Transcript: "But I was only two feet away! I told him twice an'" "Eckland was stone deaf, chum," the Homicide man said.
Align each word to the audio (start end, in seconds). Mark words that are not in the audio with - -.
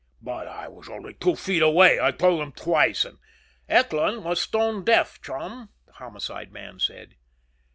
"But 0.19 0.47
I 0.47 0.67
was 0.67 0.89
only 0.89 1.13
two 1.13 1.35
feet 1.35 1.61
away! 1.61 1.99
I 1.99 2.09
told 2.09 2.41
him 2.41 2.53
twice 2.53 3.05
an'" 3.05 3.19
"Eckland 3.69 4.23
was 4.23 4.41
stone 4.41 4.83
deaf, 4.83 5.21
chum," 5.21 5.69
the 5.85 5.93
Homicide 5.93 6.51
man 6.51 6.79
said. 6.79 7.13